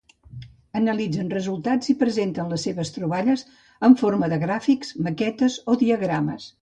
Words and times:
Analitzen 0.79 1.27
resultats 1.33 1.91
i 1.93 1.95
presenten 1.99 2.49
les 2.53 2.65
seves 2.69 2.91
troballes 2.95 3.43
en 3.89 3.97
forma 4.03 4.31
de 4.33 4.41
gràfics, 4.45 4.95
maquetes 5.09 5.59
o 5.75 5.81
diagrames. 5.85 6.51